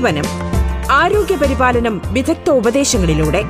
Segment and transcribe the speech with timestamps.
[0.00, 0.24] ജീവനം
[0.90, 3.42] ആരോഗ്യ പരിപാലനം വിദഗ്ധ ഉപദേശങ്ങളിലൂടെ.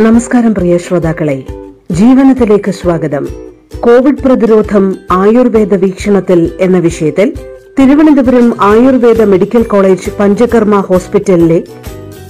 [0.00, 1.44] നമസ്കാരം പ്രിയ ശ്രോതാക്കളെ.
[1.90, 3.43] ജീവനത്തിലേക്ക് സ്വാഗതം.
[3.84, 7.32] കോവിഡ് പ്രതിരോധം ആയുർവേദ വീക്ഷണത്തിൽ എന്ന വിഷയത്തിൽ
[7.78, 11.62] തിരുവനന്തപുരം ആയുർവേദ മെഡിക്കൽ കോളേജ് പഞ്ചകർമ്മ ഹോസ്പിറ്റലിലെ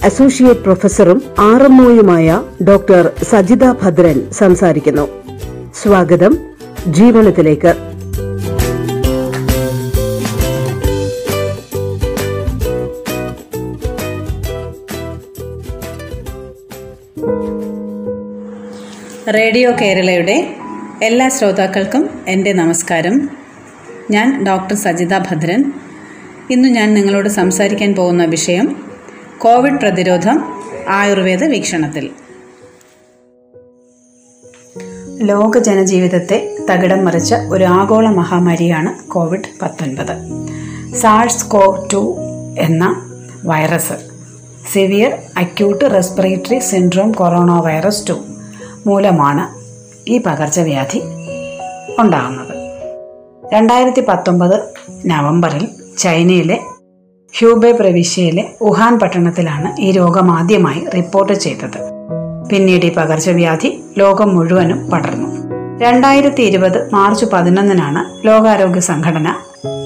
[0.04, 5.08] അസോസിയേറ്റ് പ്രൊഫസറും ആർ എംഒയുമായ ഡോക്ടർ സജിത ഭദ്രൻ സംസാരിക്കുന്നു.
[5.82, 6.38] സ്വാഗതം.
[6.88, 7.74] ജീവനത്തിലേക്ക്.
[19.34, 20.63] റേഡിയോ കേരളയുടെ
[21.02, 23.30] എല്ലാ ശ്രോതാക്കൾക്കും എന്റെ നമസ്കാരം.
[24.10, 25.72] ഞാൻ ഡോക്ടർ സജിത ഭദ്രൻ.
[26.50, 28.90] ഇന്ന് ഞാൻ നിങ്ങളോട് സംസാരിക്കാൻ പോകുന്ന വിഷയം
[29.38, 32.10] കോവിഡ് പ്രതിരോധം ആയുർവേദ വീക്ഷണത്തിൽ.
[35.22, 40.16] ലോക ജനജീവിതത്തെ തകിടം മറിച്ച ഒരു ആഗോള മഹാമാരിയാണ് കോവിഡ് പത്തൊൻപത്.
[40.94, 42.16] സാഴ്സ് കോവ് ടു
[42.58, 43.10] എന്ന
[43.44, 43.92] virus
[44.72, 48.24] severe acute respiratory syndrome corona virus two
[48.86, 49.63] മൂലമാണ്
[50.08, 51.02] ഈ പകർച്ചവ്യാധി
[51.98, 52.54] ഉണ്ടാകുന്നത്.
[53.54, 54.60] രണ്ടായിരത്തി പത്തൊമ്പത്
[55.06, 56.60] നവംബറിൽ ചൈനയിലെ
[57.38, 61.78] ഹ്യൂബെ പ്രവിശ്യയിലെ വുഹാൻ പട്ടണത്തിലാണ് ഈ രോഗം ആദ്യമായി റിപ്പോർട്ട് ചെയ്തത്.
[62.50, 65.44] പിന്നീട് ഈ പകർച്ചവ്യാധി ലോകം മുഴുവനും പടർന്നു.
[65.80, 69.34] രണ്ടായിരത്തി ഇരുപത് മാർച്ച് പതിനൊന്നിനാണ് ലോകാരോഗ്യ സംഘടന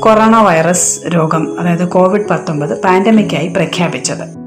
[0.01, 4.39] കൊറോണ വൈറസ് രോഗം അതായത് കോവിഡ് പത്തൊമ്പത് പാൻഡമിക്കായി പ്രഖ്യാപിച്ചത്.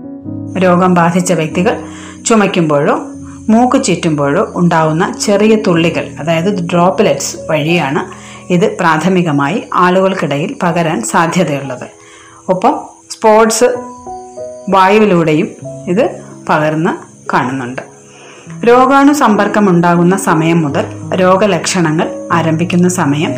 [0.64, 1.84] രോഗം ബാധിച്ച വ്യക്തികൾ
[2.28, 3.11] ചുമയ്ക്കുമ്പോഴോ
[3.50, 11.88] മൂക്ക് ചുറ്റുമ്പോഴോ ഉണ്ടാവുന്ന ചെറിയ തുള്ളികൾ അതായത് ഡ്രോപ്പ്ലെറ്റ്സ് വഴിയാണ് ഇത് പ്രാഥമികമായി ആളുകൾക്കിടയിൽ പകരാൻ സാധ്യതയുള്ളത്.
[12.50, 12.80] ഒപ്പം
[13.10, 13.66] സ്പോർട്സ്
[14.70, 15.48] വായുവിലൂടെയും
[15.88, 16.92] ഇത് പകർന്ന്
[17.34, 17.82] കാണുന്നുണ്ട്.
[18.68, 20.86] രോഗാണു സമ്പർക്കം ഉണ്ടാകുന്ന സമയം മുതൽ
[21.16, 23.32] രോഗലക്ഷണങ്ങൾ ആരംഭിക്കുന്ന സമയം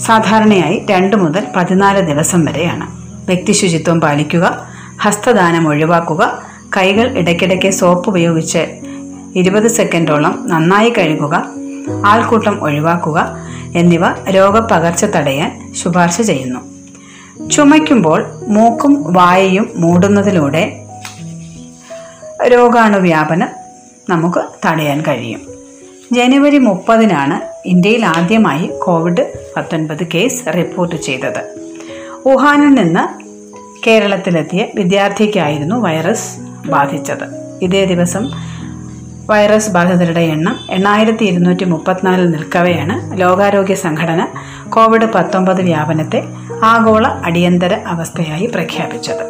[0.00, 2.98] സാധാരണയായി രണ്ട് മുതൽ പതിനാല് ദിവസം വരെയാണ്.
[3.26, 4.66] വ്യക്തി ശുചിത്വം പാലിക്കുക
[5.00, 6.42] ഹസ്തദാനം ഒഴിവാക്കുക
[6.76, 8.87] കൈകൾ ഇടയ്ക്കിടയ്ക്ക് സോപ്പ് ഉപയോഗിച്ച്
[9.38, 11.44] ഇരുപത് സെക്കൻഡോളം നന്നായി കഴുകുക
[12.06, 13.36] ആൾക്കൂട്ടം ഒഴിവാക്കുക
[13.76, 16.60] എന്നിവ രോഗപകർച്ച തടയാൻ ശുപാർശ ചെയ്യുന്നു.
[17.48, 20.62] ചുമയ്ക്കുമ്പോൾ മൂക്കും വായയും മൂടുന്നതിലൂടെ
[22.46, 23.48] രോഗാണുവ്യാപനം
[24.10, 25.40] നമുക്ക് തടയാൻ കഴിയും.
[26.12, 31.42] ജനുവരി മുപ്പതിനാണ് ഇന്ത്യയിൽ ആദ്യമായി കോവിഡ് പത്തൊൻപത് കേസ് റിപ്പോർട്ട് ചെയ്തത്.
[32.26, 33.04] വുഹാനിൽ നിന്ന്
[33.86, 37.26] കേരളത്തിലെത്തിയ വിദ്യാർത്ഥിക്കായിരുന്നു വൈറസ് ബാധിച്ചത്.
[37.62, 38.30] ഇതേ ദിവസം
[39.30, 44.28] വൈറസ് ബാധിതരുടെ എണ്ണം എണ്ണായിരത്തി ഇരുന്നൂറ്റി മുപ്പത്തിനാലിൽ നിൽക്കവെയാണ് ലോകാരോഗ്യ സംഘടന
[44.70, 46.22] കോവിഡ് പത്തൊമ്പത് വ്യാപനത്തെ
[46.64, 49.24] ആഗോള അടിയന്തര അവസ്ഥയായി പ്രഖ്യാപിച്ചത്.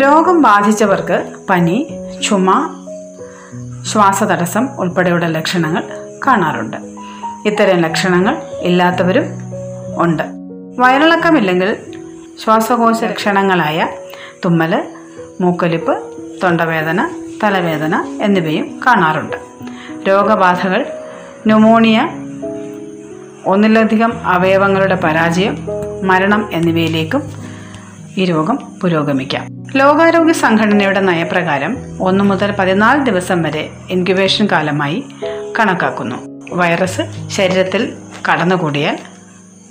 [0.00, 2.76] രോഗം ബാധിച്ചവർക്ക് പനി ചുമ
[3.92, 5.84] ശ്വാസതടസ്സം ഉൾപ്പെടെയുള്ള ലക്ഷണങ്ങൾ
[6.26, 6.76] കാണാറുണ്ട്.
[7.48, 9.24] ഇത്തരം ലക്ഷണങ്ങൾ ഇല്ലാത്തവരും
[9.98, 10.22] ഉണ്ട്.
[10.78, 11.76] വയറിളക്കമില്ലെങ്കിൽ
[12.44, 13.88] ശ്വാസകോശ ലക്ഷണങ്ങളായ
[14.44, 14.84] തുമ്മൽ
[15.40, 15.98] മൂക്കൊലിപ്പ്
[16.42, 17.08] തൊണ്ടവേദന
[17.44, 19.36] തലവേദന എന്നിവയും കാണാറുണ്ട്.
[20.08, 20.86] രോഗബാധകൾ
[21.46, 22.08] ന്യൂമോണിയ
[23.46, 25.58] ഒന്നിലധികം അവയവങ്ങളുടെ പരാജയം
[26.02, 27.22] മരണം എന്നിവയിലേക്കും
[28.16, 29.46] ഈ രോഗം പുരോഗമിക്കാം.
[29.76, 35.04] ലോകാരോഗ്യ സംഘടനയുടെ നയപ്രകാരം ഒന്നു മുതൽ പതിനാല് ദിവസം വരെ ഇൻക്യുബേഷൻ കാലമായി
[35.58, 36.16] കണക്കാക്കുന്നു.
[36.52, 37.92] വൈറസ് ശരീരത്തിൽ
[38.30, 38.98] കടന്നുകൂടിയാൽ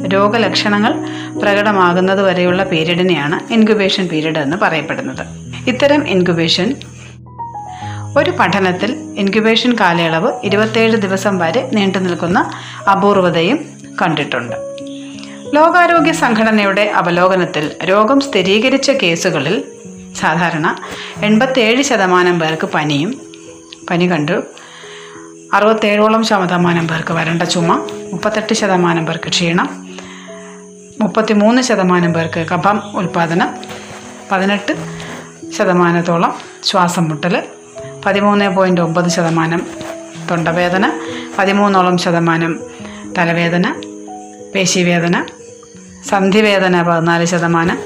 [0.07, 0.93] രോഗലക്ഷണങ്ങൾ
[1.39, 5.25] പ്രകടമാകുന്നത് വരെയുള്ള പീരീഡിനെയാണ് ഇൻക്യുബേഷൻ പീരീഡ് എന്ന് പറയപ്പെടുന്നത്.
[5.69, 6.75] ഇത്തരം ഇൻക്യുബേഷൻ
[8.17, 12.51] ഒരു പഠനത്തിൽ ഇൻക്യുബേഷൻ കാലയളവ് ഇരുപത്തേഴ് ദിവസം വരെ നീണ്ടു നിൽക്കുന്ന
[12.91, 13.59] അപൂർവതയും
[14.01, 14.55] കണ്ടിട്ടുണ്ട്.
[15.55, 19.63] ലോകാരോഗ്യ സംഘടനയുടെ അവലോകനത്തിൽ രോഗം സ്ഥിരീകരിച്ച കേസുകളിൽ
[20.15, 20.75] സാധാരണ
[21.23, 23.21] എൺപത്തേഴ് ശതമാനം പേർക്ക് പനിയും
[23.89, 24.43] പനി കണ്ടു.
[25.53, 27.73] അറുപത്തേഴോളം ശതമാനം പേർക്ക് വരണ്ട ചുമ
[28.11, 29.85] മുപ്പത്തെട്ട് ശതമാനം പേർക്ക് ക്ഷീണം
[31.01, 33.49] മുപ്പത്തിമൂന്ന് ശതമാനം പേർക്ക് കഫം ഉൽപാദനം
[34.31, 34.75] പതിനെട്ട്
[35.51, 36.33] ശതമാനത്തോളം
[36.63, 37.43] ശ്വാസം മുട്ടൽ
[38.05, 39.61] പതിമൂന്ന് പോയിന്റ് ഒമ്പത് ശതമാനം
[40.31, 40.85] തൊണ്ടവേദന
[41.37, 42.59] പതിമൂന്നോളം ശതമാനം
[43.17, 43.67] തലവേദന
[44.55, 45.25] പേശിവേദന
[46.09, 47.77] സന്ധിവേദന പതിനാല് ശതമാനം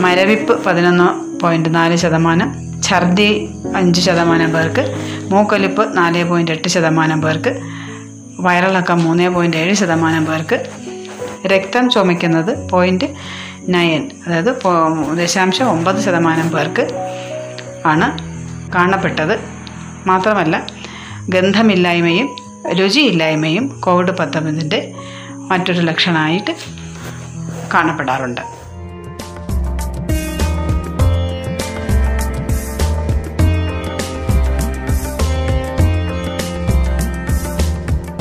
[0.00, 2.48] മരവിപ്പ് പതിനൊന്ന് പോയിന്റ് നാല് ശതമാനം
[2.82, 3.28] ഛർദി
[3.76, 4.82] അഞ്ച് ശതമാനം പേർക്ക്
[5.28, 7.52] മൂക്കൊലിപ്പ് നാല് പോയിന്റ് എട്ട് ശതമാനം പേർക്ക്
[8.40, 10.56] വയറിളക്കം മൂന്ന് പോയിന്റ് ഏഴ് ശതമാനം പേർക്ക്
[11.46, 13.08] രക്തം ചുമയ്ക്കുന്നത് പോയിന്റ്
[13.68, 14.52] നയൻ അതായത്
[15.16, 16.84] ദശാംശം ഒമ്പത് ശതമാനം പേർക്ക്
[17.84, 18.31] ആണ്.
[18.74, 19.38] കാണപ്പെട്ടത്.
[20.06, 20.66] മാത്രമല്ല
[21.28, 22.36] ഗന്ധമില്ലായ്മയും
[22.78, 24.94] രുചിയില്ലായ്മയും കോവിഡ് പത്തൊമ്പതിന്റെ
[25.34, 26.56] മറ്റൊരു ലക്ഷണമായിട്ട്
[27.74, 28.40] കാണപ്പെടാറുണ്ട്.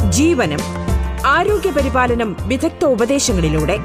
[0.09, 0.59] ജീവനം
[1.25, 3.79] ആരോഗ്യ പരിപാലനം വിദഗ്ധ ഉപദേശങ്ങളിലൂടെ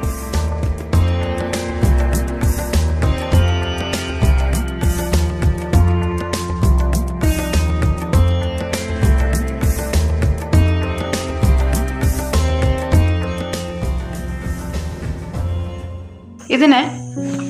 [16.57, 16.81] ഇതിന്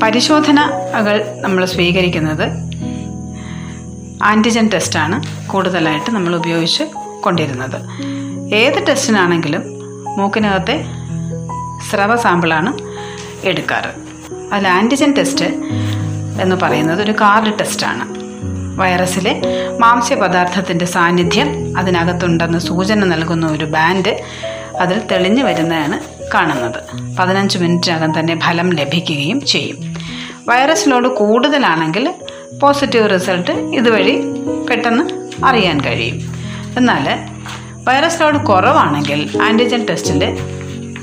[0.00, 2.47] പരിശോധനകൾ നമ്മൾ സ്വീകരിക്കുന്നത്
[4.23, 6.85] ആന്റിജൻ ടെസ്റ്റാണ് കൂടുതലായിട്ട് നമ്മൾ ഉപയോഗിച്ച്
[7.20, 7.79] കൊണ്ടിരുന്നത്.
[8.55, 9.62] ഏത് ടെസ്റ്റിനാണെങ്കിലും
[10.19, 10.85] മൂക്കിനകത്തെ
[11.91, 12.73] സ്രവ സാമ്പിളാണ്
[13.47, 13.93] എടുക്കാറ്.
[14.55, 15.44] അതിൽ ആന്റിജൻ ടെസ്റ്റ്
[16.43, 18.05] എന്ന് പറയുന്നത് ഒരു കാർഡ് ടെസ്റ്റാണ്.
[18.81, 24.23] വൈറസിലെ മാംസ്യ മാംസ്യപദാർത്ഥത്തിന്റെ സാന്നിധ്യം അതിനകത്തുണ്ടെന്ന് സൂചന നൽകുന്ന ഒരു ബാൻഡ്
[24.81, 26.81] അതിൽ തെളിഞ്ഞു വരുന്നതാണ് കാണുന്നത്.
[27.17, 29.94] പതിനഞ്ച് മിനിറ്റിനകം തന്നെ ഫലം ലഭിക്കുകയും ചെയ്യും.
[30.49, 32.14] വൈറസ് ലോഡ് കൂടുതലാണെങ്കിൽ
[32.62, 34.20] പോസിറ്റീവ് റിസൾട്ട് ഇതുവഴി
[34.70, 35.05] പെട്ടെന്ന്
[35.44, 36.34] അറിയാൻ കഴിയും.
[36.76, 37.19] എന്നാൽ
[37.84, 40.38] വൈറസ് ലോഡ് കുറവാണെങ്കിൽ ആന്റിജൻ ടെസ്റ്റിൽ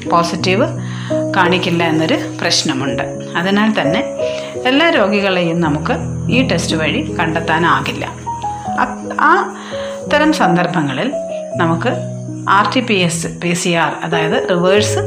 [0.09, 0.65] പോസിറ്റീവ്
[1.35, 3.03] കാണിക്കില്ല എന്നൊരു പ്രശ്നമുണ്ട്.
[3.37, 3.99] അതിനാൽ തന്നെ
[4.65, 5.93] എല്ലാ രോഗികളെയും നമുക്ക്
[6.31, 8.13] ഈ ടെസ്റ്റ് വഴി കണ്ടെത്താനാകില്ല.
[9.19, 9.59] ആ
[10.13, 11.13] തരം സന്ദർഭങ്ങളിൽ
[11.55, 12.12] നമുക്ക്
[12.50, 14.98] R T P S P C R അതായത് reverse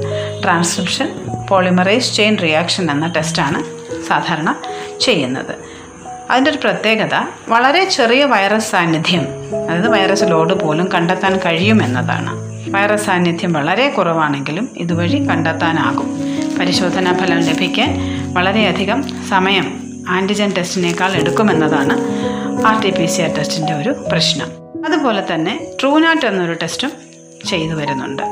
[0.45, 3.65] transcription polymerise chain reaction എന്ന ടെസ്റ്റാണ്
[4.03, 4.55] സാധാരണ
[5.01, 5.55] ചെയ്യുന്നത്.
[6.31, 7.15] അതിന്റെ ഒരു പ്രത്യേകത
[7.49, 9.21] വളരെ ചെറിയ വൈറസ് സാന്നിധ്യം
[9.65, 12.31] അതായത് വൈറസ് ലോഡ് പോലും കണ്ടെത്താൻ കഴിയുമെന്നതാണ്
[12.71, 16.21] വൈറസ് സാന്നിധ്യം വളരെ കുറവാണെങ്കിലും ഇതുവഴി കണ്ടെത്താനാകും.
[16.61, 18.01] പരിശോധനാ ഫലം ലഭിക്കാൻ
[18.35, 21.95] വളരെയധികം സമയം ആന്റിജൻ ടെസ്റ്റിനേക്കാൾ എടുക്കുമെന്നതാണ്
[22.67, 24.47] R T P C R ടെസ്റ്റിന്റെ ഒരു പ്രശ്നം.
[24.87, 26.93] അതുപോലെ തന്നെ ട്രൂനാറ്റ് എന്നൊരു ടെസ്റ്റും
[27.47, 28.23] ചെയ്തു വരുന്നുണ്ട്.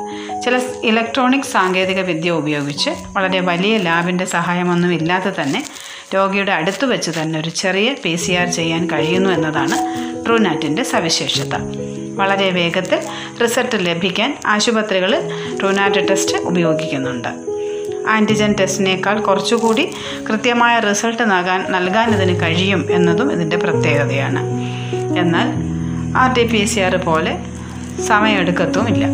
[0.45, 5.65] ചില ഇലക്ട്രോണിക് സാങ്കേതിക വിദ്യ ഉപയോഗിച്ച് വളരെ വലിയ ലാബിന്റെ സഹായമൊന്നും ഇല്ലാതെ തന്നെ
[6.15, 9.77] രോഗിയുടെ അടുത്ത് വെച്ച് തന്നെ ഒരു ചെറിയ പി സി ആർ ചെയ്യാൻ കഴിയുന്നു എന്നതാണ്
[10.27, 11.55] ട്രൂനാറ്റിന്റെ സവിശേഷത.
[12.17, 13.01] വളരെ വേഗത്തിൽ
[13.43, 15.23] റിസൾട്ട് ലഭിക്കാൻ ആശുപത്രികളിൽ
[15.61, 17.29] ട്രൂനാറ്റ് ടെസ്റ്റ് ഉപയോഗിക്കുന്നുണ്ട്.
[18.09, 19.85] ആന്റിജൻ ടെസ്റ്റിനേക്കാൾ കുറച്ചുകൂടി
[20.29, 24.43] കൃത്യമായ റിസൾട്ട് നൽകാൻ നൽകാൻ ഇതിന് കഴിയും എന്നതും ഇതിന്റെ പ്രത്യേകതയാണ്.
[25.19, 25.49] എന്നാൽ
[26.17, 27.33] R T P C R പോലെ
[28.01, 29.07] സമയമെടുക്കത്തുമില്ല.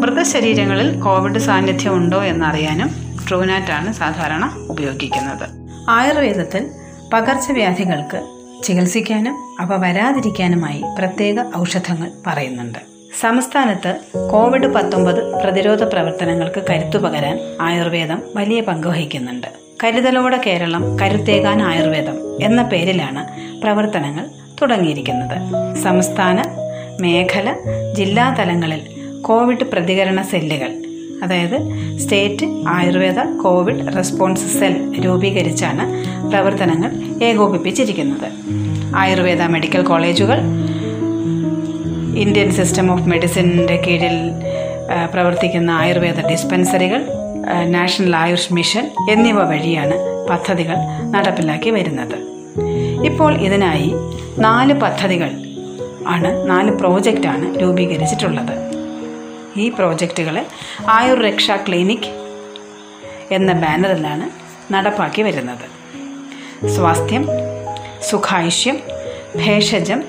[0.00, 2.90] മൃതശരീരങ്ങളിൽ കോവിഡ് സാന്നിധ്യം ഉണ്ടോ എന്നറിയാനും
[3.28, 5.48] ട്രൂനാറ്റാണ് സാധാരണ ഉപയോഗിക്കുന്നത്.
[5.90, 6.70] ആയുർവേദത്തിൽ
[7.12, 12.78] പകർച്ചവ്യാധികൾക്ക് ചികിത്സിക്കാനും അവ വരാതിരിക്കാനുമായി പ്രത്യേക ഔഷധങ്ങൾ പറയുന്നുണ്ട്.
[13.20, 13.96] സംസ്ഥാനത്ത്
[14.30, 19.46] കോവിഡ് പത്തൊമ്പത് പ്രതിരോധ പ്രവർത്തനങ്ങൾക്ക് കരുത്തു പകരാൻ ആയുർവേദം വലിയ പങ്ക് വഹിക്കുന്നുണ്ട്.
[19.84, 23.28] കരുതലോടെ കേരളം കരുത്തേകാൻ ആയുർവേദം എന്ന പേരിലാണ്
[23.62, 24.26] പ്രവർത്തനങ്ങൾ
[24.62, 25.38] തുടങ്ങിയിരിക്കുന്നത്.
[25.76, 26.42] സംസ്ഥാന
[27.00, 27.54] മേഖല
[27.96, 28.80] ജില്ലാ തലങ്ങളിൽ
[29.22, 30.70] കോവിഡ് പ്രതികരണ സെല്ലുകൾ.
[31.24, 31.56] അതായത്
[31.98, 34.74] state Ayurveda COVID response cell
[35.04, 35.84] രൂപീകരിച്ചാണ്
[36.30, 36.90] പ്രവർത്തനങ്ങൾ
[37.24, 38.28] ഏകോപിപ്പിച്ചിരിക്കുന്നത്.
[38.96, 40.40] ആയുർവേദ മെഡിക്കൽ കോളേജുകൾ
[42.16, 44.16] ഇന്ത്യൻ സിസ്റ്റം ഓഫ് മെഡിസിന്റെ കീഴിൽ
[45.12, 47.02] പ്രവർത്തിക്കുന്ന ആയുർവേദ ഡിസ്പെൻസറികൾ
[47.66, 50.76] നാഷണൽ ആയുഷ് മിഷൻ എന്നിവ വഴിയാണ് പദ്ധതികൾ
[51.10, 52.16] നടപ്പിലാക്കി വരുന്നത്.
[53.04, 53.90] ഇപ്പോൾ ഇതിനായി
[54.38, 55.30] നാല് പദ്ധതികൾ
[56.08, 56.50] ആണ്.
[56.50, 58.70] നാല് പ്രോജക്റ്റാണ് രൂപീകരിച്ചിട്ടുള്ളത്.
[59.56, 60.44] ഈ പ്രോജക്റ്റുകൾ
[60.88, 62.26] ആയുർ രക്ഷാ ക്ലിനിക്
[63.30, 64.30] എന്ന ബാനറിലാണ്
[64.72, 65.80] നടപ്പാക്കി വരുന്നത്.
[66.68, 67.26] സ്വാസ്ഥ്യം
[68.02, 68.78] സുഖായുഷ്യം
[69.36, 70.02] ഭേഷജം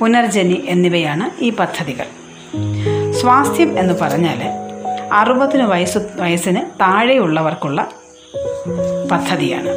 [0.00, 2.06] പുനർജനി എന്നിവയാണ് ഈ പദ്ധതികൾ.
[3.12, 4.42] സ്വാസ്ഥ്യം എന്ന് പറഞ്ഞാൽ
[5.12, 7.88] അറുപതിന് വയസ്സ് വയസ്സിന് താഴെയുള്ളവർക്കുള്ള
[9.10, 9.68] പദ്ധതിയാണ്.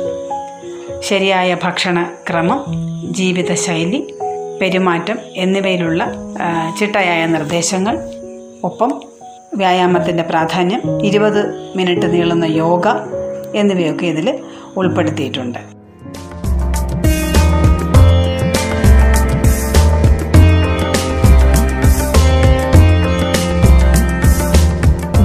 [1.01, 2.65] ശരിയായ ഭക്ഷണക്രമം
[3.13, 4.16] ജീവിതശൈലി
[4.61, 6.11] പെരുമാറ്റം എന്നിവയിലുള്ള
[6.79, 7.99] ചിട്ടയായ നിർദ്ദേശങ്ങൾ
[8.63, 9.01] ഒപ്പം
[9.55, 12.87] വ്യായാമത്തിന്റെ പ്രാധാന്യം ഇരുപത് മിനിറ്റ് നീളുന്ന യോഗ
[13.55, 14.39] എന്നിവയൊക്കെ ഇതിൽ
[14.77, 15.59] ഉൾപ്പെടുത്തിയിട്ടുണ്ട്.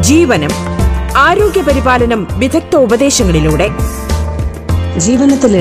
[0.00, 0.50] ജീവനം
[1.16, 3.68] ആരോഗ്യ പരിപാലനം വിദഗ്ധ ഉപദേശങ്ങളിലൂടെ.
[4.98, 5.56] ജീവനത്തിൽ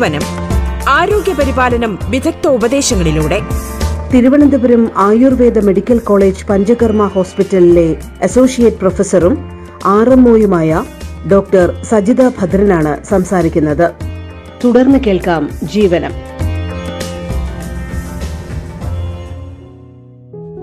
[0.00, 0.22] ജീവനം
[0.88, 3.40] ആരോഗ്യ പരിപാലനം വിദഗ്ധ ഉപദേശങ്ങളിലൂടെ.
[4.14, 9.38] തിരുവനന്തപുരം ആയുർവേദ മെഡിക്കൽ കോളേജ് പഞ്ചകർമ്മ ഹോസ്പിറ്റലിലെ അസോസിയേറ്റ് പ്രൊഫസറും
[9.84, 10.84] ആർ എം ഒയുമായ
[11.32, 13.92] ഡോക്ടർ സജിത ഭദ്രനാണ് സംസാരിക്കുന്നത്.
[14.64, 16.12] തുടർന്ന് കേൾക്കാം ജീവനം.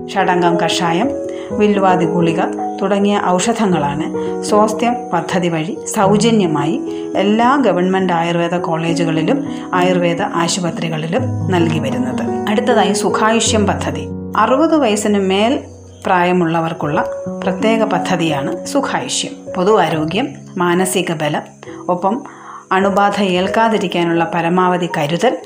[0.10, 2.42] ഷടങ്കം കഷായം വില്ലുവാതി ഗുളിക
[2.82, 4.14] തുടങ്ങിയ ഔഷധങ്ങളാണ്.
[4.44, 6.82] സ്വാസ്ഥ്യം പദ്ധതി വഴി സൗജന്യമായി
[7.18, 12.50] എല്ലാ ഗവൺമെന്റ് ആയുർവേദ കോളേജുകളിലും ആയുർവേദ ആശുപത്രികളിലും നൽകി വരുന്നത്.
[12.50, 14.08] അടുത്തതായി സുഖായുഷ്യം പദ്ധതി.
[14.38, 15.64] അറുപത് വയസ്സിന് മേൽ
[16.06, 17.12] പ്രായമുള്ളവർക്കുള്ള
[17.44, 19.54] പ്രത്യേക പദ്ധതിയാണ് സുഖായുഷ്യം.
[19.56, 20.28] പൊതു ആരോഗ്യം
[20.58, 21.42] മാനസിക ബലം
[21.90, 22.24] ഒപ്പം
[22.72, 25.38] അണുബാധ ഏൽക്കാതിരിക്കാനുള്ള പരമാവധി കരുതൽ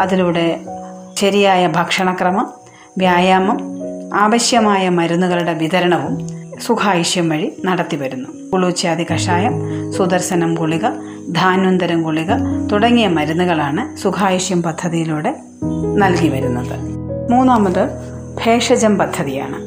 [0.00, 0.60] അതിലൂടെ
[1.14, 2.52] ശരിയായ ഭക്ഷണക്രമം
[2.98, 3.73] വ്യായാമം
[4.14, 6.28] ആവശ്യമായ മരുന്നുകളുടെ വിതരണവും
[6.60, 8.28] സുഖായുഷ്യം വഴി നടത്തിവരുന്നു.
[8.52, 9.54] കുളൂച്ചാതി കഷായം
[9.92, 10.88] സുദർശനം ഗുളിക
[11.32, 12.30] ധാന്വന്തരം ഗുളിക
[12.72, 15.36] തുടങ്ങിയ മരുന്നുകളാണ് സുഖായുഷ്യം പദ്ധതിയിലൂടെ
[15.96, 16.76] നൽകി വരുന്നത്
[17.32, 17.88] മൂന്നാമത്
[18.44, 19.58] ഭേഷജം പദ്ധതിയാണ്.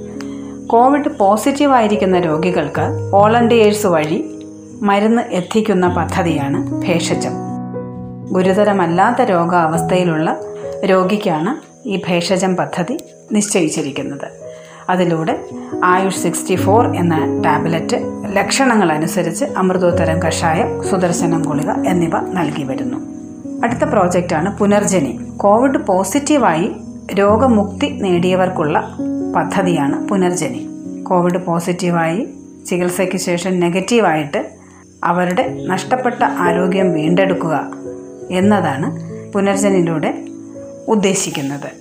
[0.68, 4.32] കോവിഡ് പോസിറ്റീവായിരിക്കുന്ന രോഗികൾക്ക് വോളണ്ടിയേഴ്സ് വഴി
[4.82, 7.32] മരുന്ന് എത്തിക്കുന്ന പദ്ധതിയാണ് ഭേഷജം.
[8.32, 10.38] ഗുരുതരമല്ലാത്ത രോഗാവസ്ഥയിലുള്ള
[10.86, 12.98] രോഗിക്കാണ് ഈ ഭേഷജം പദ്ധതി
[13.32, 14.28] നിശ്ചയിച്ചിരിക്കുന്നത്.
[14.90, 15.46] അതിലൂടെ
[15.84, 17.98] ആയുഷ് സിക്സ്റ്റി ഫോർ എന്ന ടാബ്ലറ്റ്
[18.36, 22.98] ലക്ഷണങ്ങൾ അനുസരിച്ച് അമൃതോത്തരം കഷായം സുദർശനം ഗുളിക എന്നിവ നൽകി വരുന്നു.
[23.64, 25.20] അടുത്ത പ്രോജക്റ്റാണ് പുനർജനി.
[25.38, 26.72] കോവിഡ് പോസിറ്റീവായി
[27.14, 28.98] രോഗമുക്തി നേടിയവർക്കുള്ള
[29.36, 30.68] പദ്ധതിയാണ് പുനർജനി.
[31.04, 32.28] കോവിഡ് പോസിറ്റീവായി
[32.68, 34.50] ചികിത്സയ്ക്ക് ശേഷം നെഗറ്റീവായിട്ട്
[35.04, 37.72] അവരുടെ നഷ്ടപ്പെട്ട ആരോഗ്യം വീണ്ടെടുക്കുക
[38.32, 39.00] എന്നതാണ്
[39.32, 40.26] പുനർജനിലൂടെ
[40.88, 41.72] ഉദ്ദേശിക്കുന്നത്.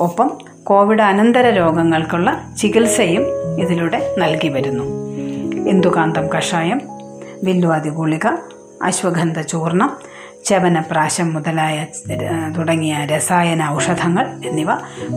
[0.00, 3.24] ഒപ്പം കോവിഡ് അനന്തര രോഗങ്ങൾക്കുള്ള ചികിത്സയും
[3.60, 4.84] ഇതിലൂടെ നൽകി വരുന്നു.
[5.68, 6.80] ഇന്ദുകാന്തം കഷായം
[7.44, 8.26] വില്ലുവാതി ഗുളിക
[8.82, 9.90] അശ്വഗന്ധ ചൂർണം
[10.44, 11.86] ചവനപ്രാശം മുതലായ
[12.58, 14.68] തുടങ്ങിയ രസായന ഔഷധങ്ങൾ എന്നിവ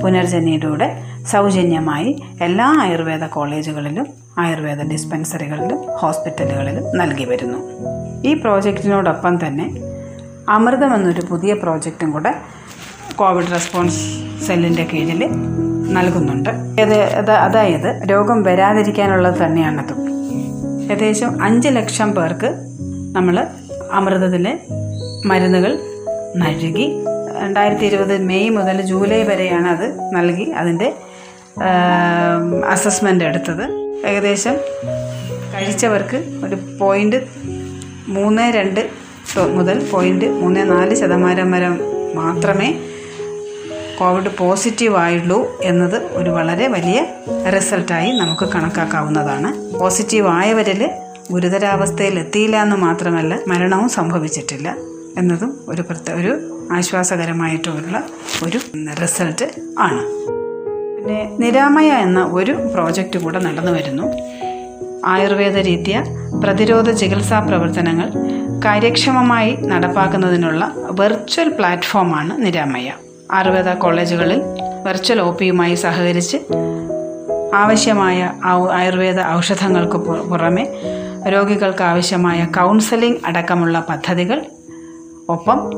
[0.03, 0.87] പുനർജനിയിലൂടെ
[1.27, 4.07] സൗജന്യമായി എല്ലാ ആയുർവേദ കോളേജുകളിലും
[4.39, 7.59] ആയുർവേദ ഡിസ്പെൻസറികളിലും ഹോസ്പിറ്റലുകളിലും നൽകി വരുന്നു.
[8.27, 9.67] ഈ പ്രോജക്റ്റിനോടൊപ്പം തന്നെ
[10.49, 12.33] അമൃതം എന്നൊരു പുതിയ പ്രോജക്റ്റും കൂടെ
[13.17, 13.99] കോവിഡ് റെസ്പോൺസ്
[14.47, 15.27] സെല്ലിന്റെ കീഴിൽ
[15.93, 16.49] നൽകുന്നുണ്ട്.
[16.49, 19.93] അത് അതായത് രോഗം വരാതിരിക്കാനുള്ളത് തന്നെയാണത്
[20.91, 22.55] ഏകദേശം അഞ്ച് ലക്ഷം പേർക്ക്
[23.15, 23.47] നമ്മൾ
[23.91, 24.59] അമൃതത്തിലെ
[25.25, 25.79] മരുന്നുകൾ
[26.35, 27.03] നൽകി.
[27.41, 30.93] രണ്ടായിരത്തി ഇരുപത് മെയ് മുതൽ ജൂലൈ വരെയാണ് അത് നൽകി അതിന്റെ
[32.69, 33.63] അസസ്മെന്റ് എടുത്തത്.
[34.05, 34.55] ഏകദേശം
[35.53, 37.15] കഴിച്ചവർക്ക് ഒരു പോയിന്റ്
[38.07, 38.89] മൂന്ന് രണ്ട്
[39.51, 41.69] മുതൽ പോയിന്റ് മൂന്ന് നാല് ശതമാനം വരെ
[42.15, 42.69] മാത്രമേ
[44.01, 47.05] കോവിഡ് പോസിറ്റീവ് ആയുള്ളൂ എന്നത് ഒരു വളരെ വലിയ
[47.55, 49.79] റിസൾട്ടായി നമുക്ക് കണക്കാക്കാവുന്നതാണ്.
[49.79, 50.89] പോസിറ്റീവ് ആയവരിൽ
[51.31, 54.75] ഗുരുതരാവസ്ഥയിൽ എത്തിയില്ല എന്ന് മാത്രമല്ല മരണവും സംഭവിച്ചിട്ടില്ല
[55.17, 56.31] എന്നതും ഒരു പ്രത്യേക ഒരു
[56.71, 58.03] ആശ്വാസകരമായിട്ടുള്ള
[58.43, 58.59] ഒരു
[59.01, 60.01] റിസൾട്ട് ആണ്.
[60.97, 64.03] പിന്നെ നിരാമയ എന്ന ഒരു പ്രോജക്റ്റ് കൂടെ നടന്നു വരുന്നു.
[65.05, 66.03] ആയുർവേദ രീതിയ
[66.43, 68.09] പ്രതിരോധ ചികിത്സാ പ്രവർത്തനങ്ങൾ
[68.65, 72.91] കാര്യക്ഷമമായി നടപ്പാക്കുന്നതിനുള്ള വെർച്വൽ പ്ലാറ്റ്ഫോമാണ് നിരാമയ.
[73.33, 74.41] ആയുർവേദ കോളേജുകളിൽ
[74.83, 76.37] വെർച്വൽ ഒ പിയുമായി സഹകരിച്ച്
[77.55, 78.33] ആവശ്യമായ
[78.73, 80.81] ആയുർവേദ ഔഷധങ്ങൾക്ക് പുറമെ
[81.29, 84.45] രോഗികൾക്ക് ആവശ്യമായ കൗൺസലിംഗ് അടക്കമുള്ള പദ്ധതികൾ
[85.29, 85.69] ഒപ്പം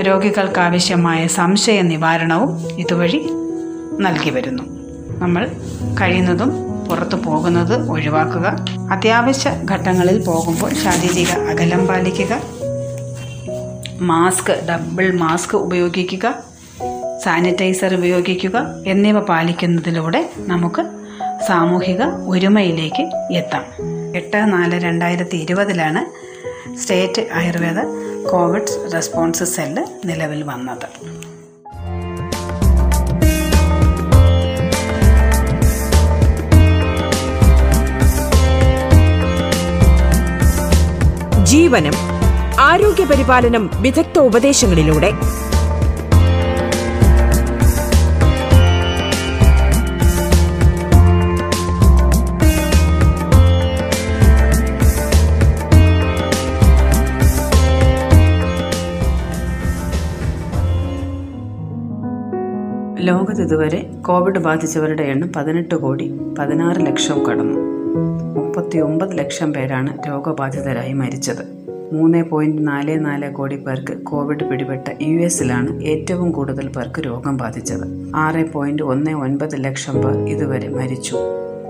[0.00, 3.28] രോഗികൾക്ക് ആവശ്യമായ സംശയ നിവാരണവും ഇതുവഴി
[3.98, 4.62] നൽകി വരുന്നു.
[5.18, 5.48] നമ്മൾ
[6.00, 6.50] കഴിയുന്നതും
[6.88, 8.56] പുറത്തു പോകുന്നത് ഒഴിവാക്കുക.
[8.92, 12.40] അത്യാവശ്യ ഘട്ടങ്ങളിൽ പോകുമ്പോൾ ശാരീരിക അകലം പാലിക്കുക.
[14.00, 16.49] മാസ്ക് ഡബിൾ മാസ്ക് ഉപയോഗിക്കുക.
[17.24, 20.82] സാനിറ്റൈസർ ഉപയോഗിക്കുക എന്നിവ പാലിക്കുന്നതിലൂടെ നമുക്ക്
[21.48, 23.64] സാമൂഹിക ഒരുമയിലേക്ക് എത്താം.
[24.16, 26.02] എട്ട് നാല് രണ്ടായിരത്തി ഇരുപതിലാണ്
[26.76, 27.80] state Ayurveda
[28.32, 30.88] COVID response cell നിലവിൽ വന്നത്.
[41.44, 41.92] ജീവനം
[42.60, 45.12] ആരോഗ്യ പരിപാലനം വിദഗ്ധ ഉപദേശങ്ങളിലൂടെ
[63.00, 67.58] ലോകത്ത് ഇതുവരെ കോവിഡ് ബാധിച്ചവരുടെ എണ്ണം പതിനെട്ട് കോടി പതിനാറ് ലക്ഷം കടന്നു.
[68.40, 71.60] മുപ്പത്തി ഒമ്പത് ലക്ഷം പേരാണ് രോഗബാധിതരായി മരിച്ചത്.
[71.92, 78.12] മൂന്ന് പോയിന്റ് നാല് നാല് കോടി പേർക്ക് കോവിഡ് പിടിപെട്ട യു എസിലാണ് ഏറ്റവും കൂടുതൽ പേർക്ക് രോഗം ബാധിച്ചത്.
[78.16, 81.16] ആറ് പോയിന്റ് ഒന്ന് ഒൻപത് ലക്ഷം പേർ ഇതുവരെ മരിച്ചു.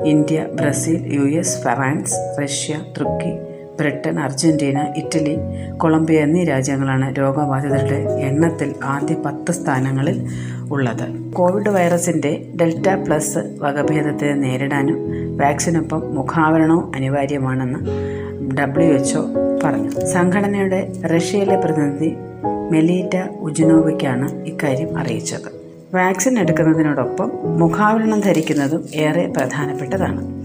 [0.05, 5.39] India Brazil U S France Russia തുർക്കി ബ്രിട്ടൻ അർജന്റീന ഇറ്റലി
[5.77, 10.27] കൊളംബിയ എന്നീ രാജ്യങ്ങളാണ് രോഗബാധിതരുടെ എണ്ണത്തിൽ ആദ്യ പത്ത് സ്ഥാനങ്ങളിൽ
[10.71, 11.33] ഉള്ളത്.
[11.33, 14.97] കോവിഡ് വൈറസിന്റെ ഡെൽറ്റ പ്ലസ് വകഭേദത്തെ നേരിടാനും
[15.37, 17.79] വാക്സിനൊപ്പം മുഖാവരണവും അനിവാര്യമാണെന്ന്
[18.59, 19.25] ഡബ്ല്യു എച്ച്ഒ
[19.65, 19.91] പറഞ്ഞു.
[19.91, 22.17] സംഘടനയുടെ റഷ്യയിലെ പ്രതിനിധി
[22.71, 25.61] മെലീറ്റ ഉജിനോവയ്ക്കാണ് ഇക്കാര്യം അറിയിച്ചത്.
[25.95, 30.45] വാക്സിൻ എടുക്കുന്നതിനോടൊപ്പം മുഖാവരണം ധരിക്കുന്നതും ഏറെ പ്രധാനപ്പെട്ടതാണ്.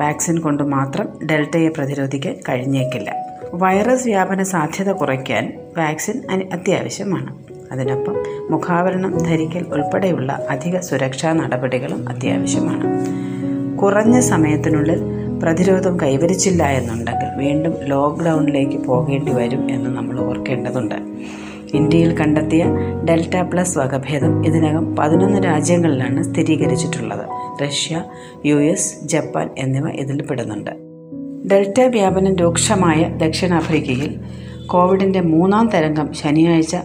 [0.00, 3.16] വാക്സിൻ കൊണ്ട് മാത്രം ഡെൽറ്റയെ പ്രതിരോധിക്കാൻ കഴിഞ്ഞേക്കില്ല.
[3.54, 6.22] വൈറസ് വ്യാപന സാധ്യത കുറയ്ക്കാൻ വാക്സിൻ
[6.52, 7.47] അത്യാവശ്യമാണ്.
[7.72, 8.16] അതിനൊപ്പം
[8.50, 13.06] മുഖാവരണം ധരിക്കൽ ഉൾപ്പെടെയുള്ള അധിക സുരക്ഷാ നടപടികളും അത്യാവശ്യമാണ്.
[13.76, 15.00] കുറഞ്ഞ സമയത്തിനുള്ളിൽ
[15.42, 20.94] പ്രതിരോധം കൈവരിച്ചില്ല എന്നുണ്ടെങ്കിൽ വീണ്ടും ലോക്ക്ഡൗണിലേക്ക് പോകേണ്ടി വരും എന്ന് നമ്മൾ ഓർക്കേണ്ടതുണ്ട്.
[21.74, 22.66] ഇന്ത്യയിൽ കണ്ടെത്തിയ
[23.08, 27.26] ഡെൽറ്റ പ്ലസ് വകഭേദം ഇതിനകം പതിനൊന്ന് രാജ്യങ്ങളിലാണ് സ്ഥിരീകരിച്ചിട്ടുള്ളത്.
[27.64, 28.04] റഷ്യ
[28.46, 30.70] യു എസ് ജപ്പാൻ എന്നിവ ഇതിൽ പെടുന്നുണ്ട്.
[31.48, 34.20] ഡെൽറ്റ വ്യാപനം രൂക്ഷമായ ദക്ഷിണാഫ്രിക്കയിൽ
[34.66, 36.76] കോവിഡിന്റെ മൂന്നാം തരംഗം ശനിയാഴ്ച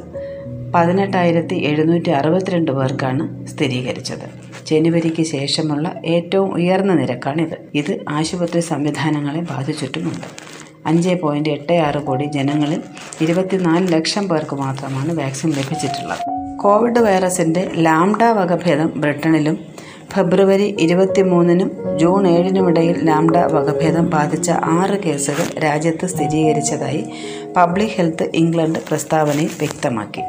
[0.74, 4.54] പതിനെട്ടായിരത്തി എഴുന്നൂറ്റി അറുപത്തിരണ്ട് പേർക്കാണ് സ്ഥിരീകരിച്ചത്.
[4.66, 7.58] ജനുവരിക്ക് ശേഷമുള്ള ഏറ്റവും ഉയർന്ന നിരക്കാണിത്.
[7.74, 10.28] ഇത് ആശുപത്രി സംവിധാനങ്ങളെ ബാധിച്ചിട്ടുമുണ്ട്.
[10.86, 12.82] അഞ്ച് പോയിന്റ് എട്ട് ആറ് കോടി ജനങ്ങളിൽ
[13.22, 16.58] ഇരുപത്തിനാല് ലക്ഷം പേർക്ക് മാത്രമാണ് വാക്സിൻ ലഭിച്ചിട്ടുള്ളത്.
[16.60, 19.73] കോവിഡ് വൈറസിന്റെ ലാംഡ വകഭേദം ബ്രിട്ടനിലും
[20.14, 27.06] ഫെബ്രുവരി ഇരുപത്തിമൂന്നിനും ജൂൺ ഏഴിനുമിടയിൽ ലാംഡ വകഭേദം ബാധിച്ച ആറ് കേസുകൾ രാജ്യത്ത് സ്ഥിരീകരിച്ചതായി
[27.58, 30.22] പബ്ലിക് ഹെൽത്ത് ഇംഗ്ലണ്ട് പ്രസ്താവനയിൽ വ്യക്തമാക്കി.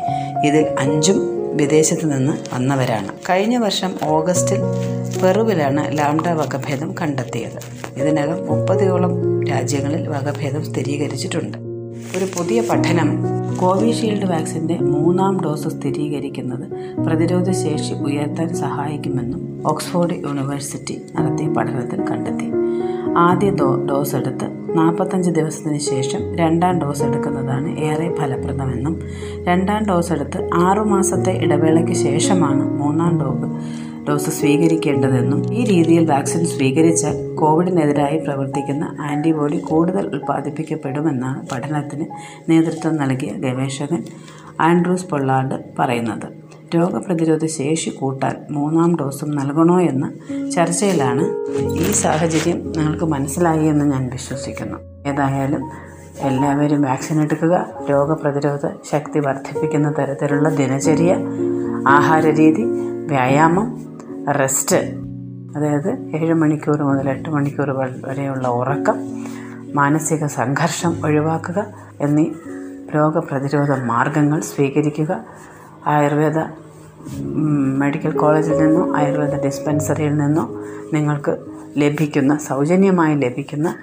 [0.46, 3.08] ഇതിൽ അഞ്ചും വിദേശത്തു നിന്ന് വന്നവരാണ്.
[3.30, 4.60] കഴിഞ്ഞ വർഷം ഓഗസ്റ്റിൽ
[5.22, 7.58] പെറുവിലാണ് ലാംഡ വകഭേദം കണ്ടെത്തിയത്.
[8.00, 11.58] ഇതിനകം മുപ്പതോളം രാജ്യങ്ങളിൽ വകഭേദം സ്ഥിരീകരിച്ചിട്ടുണ്ട്.
[12.18, 13.10] ഒരു പുതിയ പഠനം
[13.60, 16.64] കോവിഷീൽഡ് വാക്സിന്റെ മൂന്നാം ഡോസ് സ്ഥിരീകരിക്കുന്നത്
[17.04, 22.48] പ്രതിരോധ ശേഷി ഉയർത്താൻ സഹായിക്കുമെന്നും ഓക്സ്ഫോർഡ് യൂണിവേഴ്സിറ്റി നടത്തിയ പഠനത്തിൽ കണ്ടെത്തി.
[23.16, 29.00] ആദ്യ ഡോ ഡോസ് എടുത്ത് നാൽപ്പത്തഞ്ച് ദിവസത്തിന് ശേഷം രണ്ടാം ഡോസ് എടുക്കുന്നതാണ് ഏറെ ഫലപ്രദമെന്നും
[29.44, 33.48] രണ്ടാം ഡോസ് എടുത്ത് ആറുമാസത്തെ ഇടവേളയ്ക്ക് ശേഷമാണ് മൂന്നാം ഡോസ്
[34.08, 42.06] ഡോസ് സ്വീകരിക്കേണ്ടതെന്നും ഈ രീതിയിൽ വാക്സിൻ സ്വീകരിച്ചാൽ കോവിഡിനെതിരായി പ്രവർത്തിക്കുന്ന ആന്റിബോഡി കൂടുതൽ ഉൽപ്പാദിപ്പിക്കപ്പെടുമെന്നാണ് പഠനത്തിന്
[42.50, 44.02] നേതൃത്വം നൽകിയ ഗവേഷകൻ
[44.60, 46.26] ആൻഡ്രൂസ് പൊള്ളാർഡ് പറയുന്നത്.
[46.76, 50.12] രോഗപ്രതിരോധ ശേഷി കൂട്ടാൻ മൂന്നാം ഡോസും നൽകണോ എന്ന
[50.54, 51.24] ചർച്ചയിലാണ്
[51.80, 54.78] ഈ സാഹചര്യം നിങ്ങൾക്ക് മനസ്സിലായി എന്ന് ഞാൻ വിശ്വസിക്കുന്നു.
[55.06, 55.70] ഏതായാലും
[56.20, 61.14] എല്ലാവരും വാക്സിൻ എടുക്കുക രോഗപ്രതിരോധ ശക്തി വർദ്ധിപ്പിക്കുന്ന തരത്തിലുള്ള ദിനചര്യ
[61.88, 62.62] ആഹാരരീതി
[63.06, 63.93] വ്യായാമം
[64.32, 64.76] റെസ്റ്റ്
[65.56, 67.70] അതായത് ഏഴ് മണിക്കൂർ മുതൽ എട്ട് മണിക്കൂർ
[68.04, 68.96] വരെയുള്ള ഉറക്കം
[69.74, 71.66] മാനസിക സംഘർഷം ഒഴിവാക്കുക
[72.00, 72.30] എന്നീ
[72.94, 75.24] രോഗപ്രതിരോധ മാർഗങ്ങൾ സ്വീകരിക്കുക.
[75.86, 76.38] ആയുർവേദ
[77.78, 80.62] മെഡിക്കൽ കോളേജിൽ നിന്നോ ആയുർവേദ ഡിസ്പെൻസറിയിൽ നിന്നോ
[80.92, 81.36] നിങ്ങൾക്ക്
[81.76, 83.74] ലഭിക്കുന്ന സൗജന്യമായി ലഭിക്കുന്ന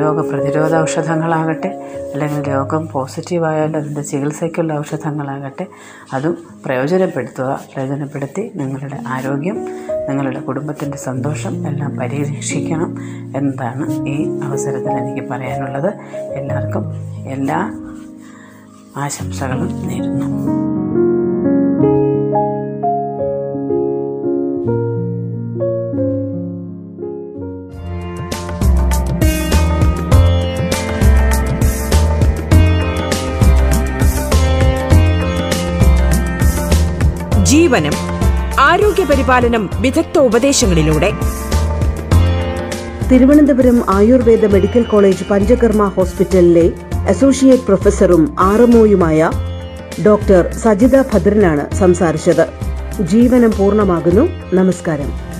[0.00, 1.68] രോഗപ്രതിരോധ ഔഷധങ്ങളാകട്ടെ
[2.12, 5.66] അല്ലെങ്കിൽ രോഗം പോസിറ്റീവായാൽ അതിന്റെ ചികിത്സയ്ക്കുള്ള ഔഷധങ്ങളാകട്ടെ
[6.12, 9.64] അതും പ്രയോജനപ്പെടുത്തുക പ്രയോജനപ്പെടുത്തി നിങ്ങളുടെ ആരോഗ്യം
[10.08, 12.96] നിങ്ങളുടെ കുടുംബത്തിന്റെ സന്തോഷം എല്ലാം പരിരക്ഷിക്കണം
[13.36, 15.94] എന്നതാണ് ഈ അവസരത്തിൽ എനിക്ക് പറയാനുള്ളത്.
[16.32, 16.84] എല്ലാവർക്കും
[17.26, 17.72] എല്ലാ
[18.96, 20.71] ആശംസകളും നേരുന്നു.
[37.72, 37.92] ജീവനം
[38.60, 41.12] ആരോഗ്യ പരിപാലനം വിദഗ്ധ ഉപദേശങ്ങളിലൂടെ.
[43.12, 46.72] തിരുവനന്തപുരം ആയുർവേദ മെഡിക്കൽ കോളേജ് പഞ്ചകർമ്മ ഹോസ്പിറ്റലിലെ
[47.08, 49.30] അസോസിയേറ്റ് പ്രൊഫസറും ആർഎംഒയുമായ
[50.06, 52.48] ഡോക്ടർ സജിത ഭദ്രനാണ് സംസാരിച്ചത്.
[53.00, 54.54] ജീവനം പൂർണമാകുന്നു.
[54.54, 55.31] നമസ്കാരം.